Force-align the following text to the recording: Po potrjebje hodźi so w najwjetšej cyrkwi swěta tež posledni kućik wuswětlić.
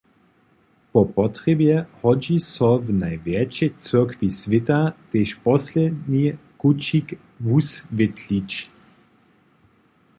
Po 0.91 1.01
potrjebje 1.17 1.75
hodźi 2.03 2.37
so 2.53 2.69
w 2.85 2.87
najwjetšej 3.03 3.69
cyrkwi 3.83 4.29
swěta 4.39 4.79
tež 5.11 5.29
posledni 5.45 6.25
kućik 6.61 7.07
wuswětlić. 7.45 8.51